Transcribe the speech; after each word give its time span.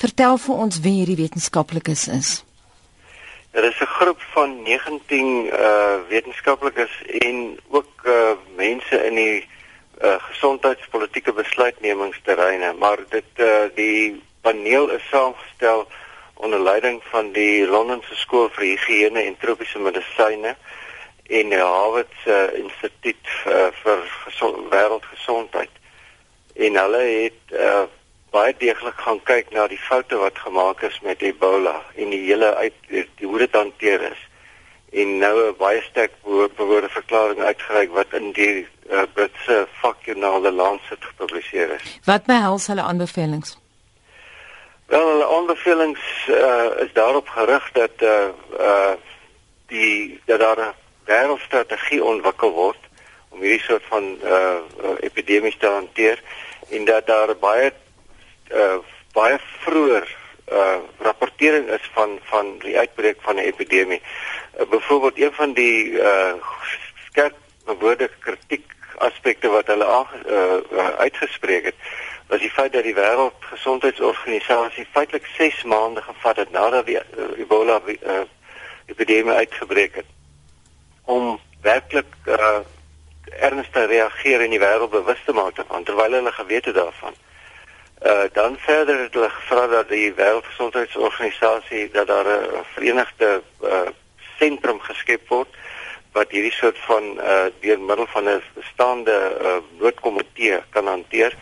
Vertel 0.00 0.38
vir 0.40 0.60
ons 0.64 0.80
wie 0.80 0.94
hierdie 1.00 1.18
wetenskaplikes 1.18 2.06
is. 2.08 2.28
Er 3.52 3.64
is 3.64 3.80
'n 3.80 3.92
groep 3.98 4.20
van 4.32 4.62
19 4.62 5.46
uh 5.46 5.98
wetenskaplikes 6.08 6.94
en 7.20 7.58
ook 7.68 7.92
uh 8.06 8.32
mense 8.56 8.96
in 9.06 9.14
die 9.14 9.48
uh 10.00 10.16
gesondheidspolitiese 10.28 11.32
besluitnemingsterreine, 11.32 12.72
maar 12.72 12.98
dit 13.08 13.30
uh 13.36 13.68
die 13.74 14.22
paneel 14.40 14.88
is 14.90 15.08
saamgestel 15.08 15.86
onder 16.34 16.60
leiding 16.60 17.02
van 17.10 17.32
die 17.32 17.66
Londense 17.66 18.16
Skool 18.16 18.48
vir 18.56 18.64
Higiëne 18.64 19.20
en 19.22 19.36
Tropiese 19.36 19.78
Medisyne 19.78 20.56
en 21.28 21.48
die 21.48 21.60
Harvard 21.60 22.14
uh, 22.26 22.58
Instituut 22.58 23.26
uh, 23.46 23.68
vir 23.82 24.00
Wêreldgesondheid. 24.70 25.70
En 26.54 26.76
hulle 26.76 27.02
het 27.02 27.52
uh, 27.52 27.84
baie 28.30 28.54
deeglik 28.58 28.98
gaan 29.04 29.20
kyk 29.22 29.50
na 29.50 29.66
die 29.68 29.78
foute 29.78 30.16
wat 30.16 30.38
gemaak 30.38 30.82
is 30.86 31.00
met 31.02 31.22
Ebola 31.22 31.80
en 31.96 32.10
die 32.10 32.22
hele 32.26 32.54
uit 32.54 32.74
die, 32.88 33.06
hoe 33.22 33.38
dit 33.38 33.54
hanteer 33.54 34.02
is. 34.10 34.20
En 34.92 35.18
nou 35.18 35.34
'n 35.48 35.56
baie 35.58 35.82
sterk 35.82 36.12
bewoorde 36.56 36.88
verklaring 36.88 37.40
uitgereik 37.40 37.90
wat 37.92 38.12
in 38.12 38.32
die 38.32 38.66
uh, 38.90 39.02
Britse 39.14 39.66
vakjoernaal 39.82 40.42
The 40.42 40.52
Lancet 40.52 41.04
gepubliseer 41.04 41.70
is. 41.70 41.98
Wat 42.04 42.24
behels 42.24 42.66
hulle 42.66 42.82
aanbevelings? 42.82 43.58
Wel, 44.86 45.06
hulle 45.08 45.26
aanbevelings 45.26 46.26
uh, 46.28 46.82
is 46.84 46.92
daarop 46.92 47.28
gerig 47.28 47.72
dat 47.72 47.90
uh, 48.02 48.28
uh, 48.60 48.94
die 49.66 50.20
dat 50.26 50.40
daar 50.40 50.58
'n 50.58 50.74
wêreldstrategie 51.04 52.04
ontwikkel 52.04 52.50
word 52.50 52.82
om 53.28 53.40
hierdie 53.40 53.62
soort 53.62 53.86
van 53.88 54.18
uh 54.24 54.58
epidemies 55.00 55.56
te 55.58 55.66
hanteer 55.66 56.22
en 56.70 56.84
dat 56.84 57.06
daar 57.06 57.36
baie 57.36 57.72
uh 58.52 58.78
baie 59.12 59.38
vroeër 59.64 60.16
uh 60.52 60.78
rapportering 60.98 61.68
is 61.68 61.90
van 61.92 62.18
van 62.22 62.58
die 62.58 62.78
uitbreek 62.78 63.18
van 63.20 63.34
'n 63.34 63.48
epidemie. 63.52 64.02
Uh, 64.58 64.66
Byvoorbeeld 64.68 65.18
een 65.18 65.32
van 65.32 65.52
die 65.52 65.90
uh 65.90 66.34
skerp 67.06 67.36
bewoorde 67.64 68.10
kritiek 68.18 68.72
aspekte 68.98 69.48
wat 69.48 69.66
hulle 69.66 69.86
uh, 69.86 70.88
uitgespreek 70.98 71.64
het 71.64 71.74
was 72.30 72.40
die 72.40 72.50
feit 72.50 72.72
dat 72.72 72.82
die 72.86 72.94
wêreldgesondheidsorganisasie 72.94 74.86
feitelik 74.92 75.26
6 75.36 75.62
maande 75.64 76.02
gevat 76.02 76.36
het 76.36 76.50
nadat 76.50 76.86
die 76.86 76.96
uh, 76.96 77.38
Ebola 77.42 77.80
uh, 77.86 78.20
epidemie 78.86 79.32
uitgebreek 79.32 79.94
het 79.94 80.06
om 81.04 81.40
werklik 81.62 82.06
uh, 82.26 82.60
ernstig 83.40 83.86
reageer 83.86 84.44
in 84.46 84.54
die 84.54 84.62
wêreld 84.62 84.94
bewus 84.94 85.22
te 85.24 85.32
maak 85.32 85.58
van 85.66 85.84
terwyl 85.84 86.12
hulle 86.12 86.32
geweet 86.32 86.64
het 86.64 86.74
daarvan. 86.74 87.14
Uh 88.02 88.24
dan 88.32 88.56
verder 88.58 88.98
het 88.98 89.14
hulle 89.14 89.30
gevra 89.30 89.66
dat 89.66 89.88
die 89.88 90.12
wêreldgesondheidsorganisasie 90.14 91.90
dat 91.90 92.06
daar 92.06 92.26
'n 92.26 92.64
verenigde 92.74 93.42
uh 93.62 93.88
sentrum 94.38 94.80
geskep 94.80 95.28
word 95.28 95.48
wat 96.12 96.30
hierdie 96.30 96.52
soort 96.52 96.78
van 96.78 97.04
uh 97.20 97.46
deur 97.60 97.80
middel 97.80 98.06
van 98.06 98.24
'n 98.28 98.42
bestaande 98.54 99.36
uh 99.40 99.56
noodkomitee 99.78 100.62
kan 100.70 100.86
hanteer 100.86 101.34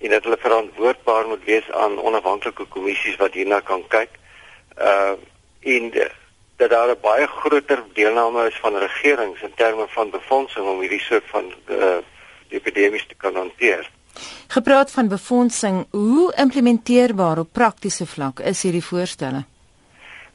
en 0.00 0.10
dat 0.10 0.24
hulle 0.24 0.36
verantwoordbaar 0.40 1.26
moet 1.26 1.44
wees 1.44 1.70
aan 1.70 2.00
onafhanklike 2.00 2.64
kommissies 2.64 3.16
wat 3.16 3.32
hierna 3.32 3.60
kan 3.60 3.84
kyk. 3.88 4.10
Uh 4.78 5.12
en 5.60 5.90
dat 6.56 6.70
daar 6.70 6.88
'n 6.88 7.00
baie 7.00 7.26
groter 7.26 7.82
deelname 7.92 8.46
is 8.46 8.56
van 8.60 8.76
regerings 8.76 9.40
in 9.40 9.54
terme 9.54 9.86
van 9.88 10.10
befondsing 10.10 10.66
om 10.66 10.80
hierdie 10.80 11.00
soort 11.00 11.24
van 11.26 11.54
uh, 11.68 11.96
epidemies 12.48 13.06
te 13.06 13.14
kan 13.14 13.36
hanteer. 13.36 13.90
Gepraat 14.54 14.90
van 14.90 15.08
befondsing, 15.08 15.86
hoe 15.90 16.34
implementeerbaar 16.36 17.38
op 17.38 17.48
praktiese 17.52 18.06
vlak 18.06 18.38
is 18.38 18.62
hierdie 18.62 18.84
voorstelle? 18.84 19.40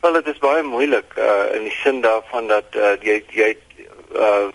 Wel, 0.02 0.14
dit 0.14 0.28
is 0.28 0.42
baie 0.44 0.64
moeilik 0.64 1.14
uh, 1.16 1.28
in 1.56 1.64
die 1.64 1.76
sin 1.76 2.02
daarvan 2.04 2.50
dat 2.52 2.76
uh, 2.76 2.90
jy 3.00 3.16
jy 3.32 3.54
uh, 4.12 4.50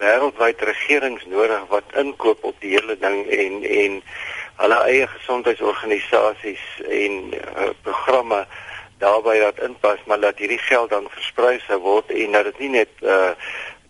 wêreldwyd 0.00 0.64
regerings 0.70 1.26
nodig 1.28 1.66
wat 1.74 1.92
inkoop 2.00 2.48
op 2.48 2.56
die 2.64 2.72
hele 2.78 2.96
ding 3.02 3.28
en 3.28 3.60
en 3.82 4.00
hulle 4.62 4.80
eie 4.88 5.10
gesondheidsorganisasies 5.18 6.64
en 7.02 7.20
uh, 7.42 7.68
programme 7.84 8.40
daarbey 9.04 9.36
dat 9.44 9.60
inpas 9.68 10.00
maar 10.08 10.24
dat 10.24 10.40
hierdie 10.40 10.62
geld 10.64 10.96
dan 10.96 11.12
versprei 11.18 11.58
sou 11.66 11.82
word 11.84 12.16
en 12.24 12.38
dat 12.38 12.48
dit 12.54 12.64
nie 12.64 12.72
net 12.80 13.04
uh 13.04 13.34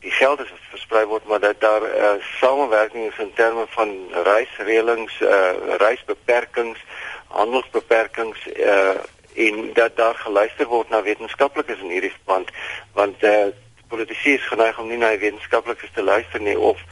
die 0.04 0.12
geld 0.12 0.40
is 0.40 0.52
versprei 0.70 1.04
word 1.08 1.24
maar 1.30 1.40
dat 1.40 1.60
daar 1.60 1.82
uh 1.82 2.12
samewerking 2.38 3.06
is 3.08 3.18
in 3.18 3.32
terme 3.34 3.64
van 3.76 3.90
reisreëlings, 4.28 5.20
uh 5.20 5.76
reisbeperkings, 5.80 6.80
handelsbeperkings 7.26 8.46
uh 8.56 8.96
en 9.34 9.70
dat 9.74 9.96
daar 9.96 10.14
geluister 10.14 10.66
word 10.66 10.88
na 10.88 11.02
wetenskaplikes 11.02 11.80
in 11.80 11.94
hierdie 11.96 12.12
verband 12.16 12.52
want 12.92 13.22
uh 13.22 13.48
politici 13.88 14.34
is 14.34 14.46
geneig 14.52 14.78
om 14.78 14.92
nie 14.92 15.00
na 15.00 15.14
wetenskaplikes 15.16 15.96
te 15.96 16.02
luister 16.02 16.40
nie 16.40 16.58
of 16.58 16.84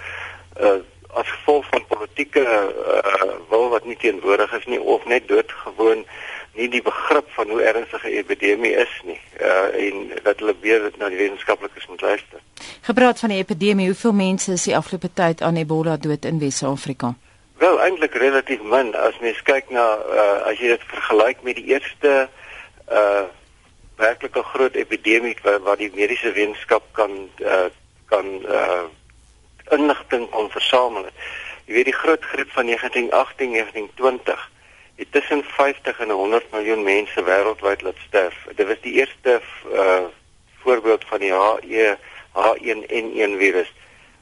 uh 0.61 0.81
as 1.13 1.29
gevolg 1.29 1.67
van 1.69 1.87
politieke 1.87 2.43
uh 2.43 3.33
wil 3.53 3.69
wat 3.77 3.85
nie 3.85 3.97
teenwoordig 4.01 4.53
is 4.61 4.67
nie 4.67 4.81
of 4.81 5.05
net 5.05 5.29
doodgewoon 5.29 6.07
nie 6.53 6.69
die 6.69 6.83
begrip 6.85 7.29
van 7.37 7.49
hoe 7.49 7.63
ernstig 7.63 8.05
'n 8.05 8.17
epidemie 8.25 8.73
is 8.73 9.01
nie 9.05 9.21
uh, 9.41 9.87
en 9.87 10.11
dat 10.23 10.39
hulle 10.39 10.55
weer 10.61 10.91
na 10.99 11.09
die 11.09 11.17
wetenskaplikes 11.17 11.87
moet 11.87 12.01
luister. 12.01 12.41
Gepraat 12.85 13.21
van 13.21 13.29
die 13.29 13.39
epidemie, 13.39 13.87
hoeveel 13.87 14.13
mense 14.13 14.53
is 14.53 14.65
die 14.67 14.77
afgelope 14.77 15.13
tyd 15.15 15.43
aan 15.47 15.57
Ebola 15.57 15.93
dood 15.97 16.25
in 16.25 16.41
Wes-Afrika? 16.43 17.13
Wel 17.63 17.79
eintlik 17.81 18.15
relatief 18.19 18.63
min 18.67 18.91
as 18.99 19.21
mens 19.23 19.39
kyk 19.47 19.71
na 19.71 19.85
uh, 20.03 20.25
as 20.51 20.59
jy 20.59 20.73
dit 20.73 20.89
vergelyk 20.91 21.45
met 21.47 21.61
die 21.61 21.69
eerste 21.71 22.27
uh 22.91 23.23
werklike 24.03 24.43
groot 24.43 24.75
epidemie 24.75 25.37
wat, 25.45 25.61
wat 25.63 25.79
die 25.79 25.93
mediese 25.95 26.33
wetenskap 26.35 26.83
kan 26.99 27.13
uh, 27.39 27.69
kan 28.11 28.27
uh 28.51 28.83
inligting 29.71 30.27
kon 30.35 30.51
versamel. 30.51 31.07
Jy 31.69 31.77
weet 31.77 31.91
die 31.93 31.99
groot 32.01 32.25
griep 32.35 32.51
van 32.51 32.67
1918 32.67 33.53
1920 33.61 34.49
het 34.99 35.13
tussen 35.15 35.45
50 35.55 36.01
en 36.03 36.11
100 36.11 36.51
miljoen 36.51 36.83
mense 36.83 37.25
wêreldwyd 37.31 37.87
laat 37.87 38.03
sterf. 38.09 38.43
Dit 38.57 38.67
was 38.67 38.83
die 38.83 38.99
eerste 38.99 39.39
uh 39.71 40.01
voorbeeld 40.65 41.05
van 41.07 41.23
die 41.23 41.31
HE 41.31 41.95
H1N1 42.35 43.37
virus. 43.39 43.73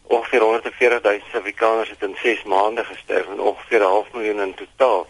Ongeveer 0.02 0.40
140 0.40 1.02
000 1.02 1.20
Suid-Afrikaners 1.20 1.90
het 1.90 2.02
in 2.02 2.16
6 2.22 2.42
maande 2.42 2.84
gesterf 2.84 3.26
en 3.26 3.40
ongeveer 3.40 3.80
'n 3.80 3.82
half 3.82 4.12
miljoen 4.12 4.40
in 4.40 4.54
totaal. 4.54 5.06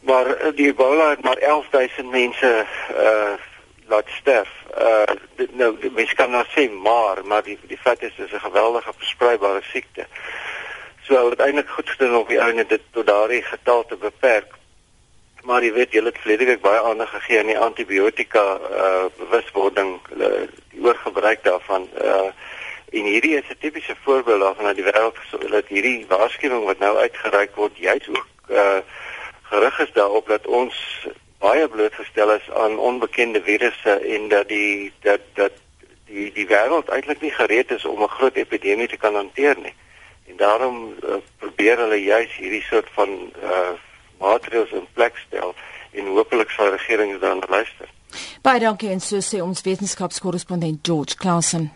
Maar 0.00 0.26
uh, 0.26 0.52
die 0.54 0.66
Ebola 0.66 1.10
het 1.10 1.22
maar 1.22 1.38
11000 1.38 2.10
mense 2.10 2.66
uh 2.92 3.32
laat 3.86 4.08
sterf. 4.08 4.50
Uh 4.78 5.14
dit, 5.34 5.54
nou 5.56 5.90
mens 5.92 6.14
kan 6.14 6.30
nou 6.30 6.44
sê 6.44 6.70
maar, 6.70 7.24
maar 7.24 7.42
die 7.42 7.58
die 7.62 7.78
feit 7.78 8.02
is 8.02 8.14
dit 8.16 8.26
is 8.26 8.32
'n 8.32 8.46
geweldige 8.48 8.92
verspreidbare 8.96 9.62
siekte. 9.62 10.06
So 11.02 11.28
uiteindelik 11.28 11.68
goed 11.68 11.90
gedoen 11.90 12.16
om 12.16 12.26
die 12.28 12.42
ouene 12.42 12.66
dit 12.66 12.80
tot 12.90 13.06
daardie 13.06 13.42
getal 13.42 13.86
te 13.86 13.96
beperk 13.96 14.58
maar 15.42 15.64
jy 15.64 15.72
weet 15.72 15.94
jy 15.94 16.02
het 16.04 16.18
verlede 16.20 16.44
week 16.44 16.60
baie 16.60 16.80
aandag 16.84 17.10
gegee 17.10 17.40
aan 17.40 17.50
die 17.50 17.58
antibiotika 17.58 18.44
uh 18.60 19.06
bewuswording 19.16 19.96
die 20.12 20.69
oorgebruik 20.80 21.44
daarvan 21.44 21.88
uh 22.02 22.30
en 22.90 23.04
hierdie 23.04 23.36
is 23.36 23.48
'n 23.48 23.60
tipiese 23.60 23.94
voorbeeld 24.02 24.40
daarvan 24.40 24.64
dat 24.64 24.74
die 24.74 24.84
wêreld 24.84 25.16
dat 25.50 25.66
hierdie 25.66 26.06
waarskuwing 26.08 26.64
wat 26.64 26.78
nou 26.78 26.96
uitgereik 26.96 27.54
word 27.54 27.76
juis 27.76 28.08
ook 28.08 28.26
uh 28.48 28.78
gerig 29.42 29.78
is 29.78 29.92
daarop 29.92 30.26
dat 30.28 30.46
ons 30.46 31.06
baie 31.38 31.68
blootgestel 31.68 32.32
is 32.32 32.50
aan 32.50 32.78
onbekende 32.78 33.42
virusse 33.42 33.90
en 33.90 34.28
dat 34.28 34.48
die 34.48 34.92
dat 35.00 35.20
dat 35.34 35.52
die 36.06 36.32
die 36.32 36.46
wêreld 36.46 36.88
eintlik 36.88 37.20
nie 37.20 37.32
gereed 37.32 37.70
is 37.70 37.84
om 37.84 38.02
'n 38.02 38.16
groot 38.16 38.34
epidemie 38.34 38.88
te 38.88 38.96
kan 38.96 39.14
hanteer 39.14 39.56
nie. 39.58 39.74
En 40.28 40.36
daarom 40.36 40.94
uh, 41.04 41.14
probeer 41.38 41.78
hulle 41.78 42.02
juis 42.02 42.36
hierdie 42.36 42.62
soort 42.62 42.88
van 42.92 43.32
uh 43.42 43.72
maatreëls 44.18 44.70
in 44.70 44.86
plek 44.92 45.16
stel 45.26 45.54
en 45.92 46.06
hopelik 46.06 46.50
sal 46.50 46.70
regerings 46.70 47.20
dan 47.20 47.42
luister. 47.48 47.88
Baie 48.42 48.60
dankie 48.60 48.90
en 48.92 49.00
so 49.00 49.20
sê 49.24 49.42
ons 49.42 49.62
wetenskapskorrespondent 49.66 50.80
George 50.86 51.16
Clausen. 51.16 51.70